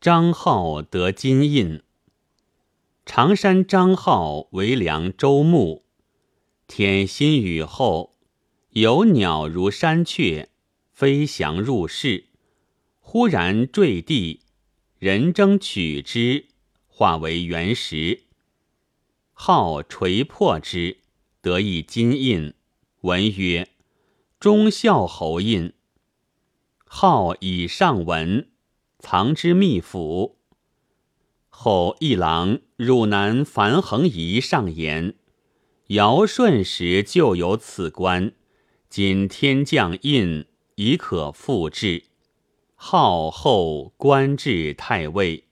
[0.00, 1.82] 张浩得金印。
[3.04, 5.84] 常山张浩为梁周牧。
[6.66, 8.16] 天新雨后，
[8.70, 10.48] 有鸟如山雀，
[10.90, 12.28] 飞翔入室，
[12.98, 14.40] 忽然坠地，
[14.98, 16.46] 人争取之，
[16.88, 18.22] 化为原石。
[19.34, 21.00] 号锤破之，
[21.42, 22.54] 得一金印，
[23.02, 23.68] 文曰
[24.40, 25.74] ：“忠孝侯印。”
[26.88, 28.49] 号以上文。
[29.00, 30.36] 藏之秘府。
[31.48, 35.14] 后一郎汝南樊衡仪上言：
[35.88, 38.32] 尧舜时就有此官，
[38.88, 42.04] 今天降印，已可复制。
[42.74, 45.49] 号后官至太尉。